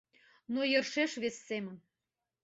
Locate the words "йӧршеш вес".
0.71-1.37